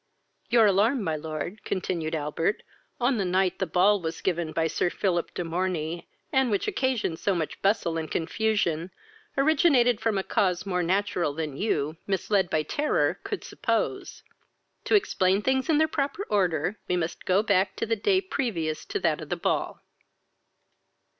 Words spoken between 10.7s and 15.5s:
natural than you, misled by terror, could suppose. To explain